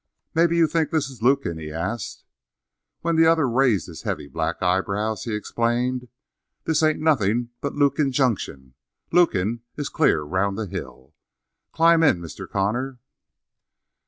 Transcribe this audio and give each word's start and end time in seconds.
"Maybe 0.33 0.57
you 0.57 0.65
think 0.65 0.89
this 0.89 1.11
is 1.11 1.21
Lukin?" 1.21 1.59
he 1.59 1.71
asked. 1.71 2.25
When 3.01 3.17
the 3.17 3.27
other 3.27 3.47
raised 3.47 3.85
his 3.85 4.01
heavy 4.01 4.27
black 4.27 4.63
eyebrows 4.63 5.25
he 5.25 5.35
explained: 5.35 6.07
"This 6.63 6.81
ain't 6.81 6.99
nothing 6.99 7.49
but 7.61 7.75
Lukin 7.75 8.11
Junction. 8.11 8.73
Lukin 9.11 9.61
is 9.77 9.89
clear 9.89 10.23
round 10.23 10.57
the 10.57 10.65
hill. 10.65 11.13
Climb 11.71 12.01
in, 12.01 12.19
Mr. 12.19 12.49
Connor." 12.49 12.97